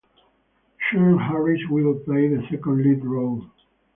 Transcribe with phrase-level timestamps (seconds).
[0.79, 3.45] Sean Harris will play the second lead role.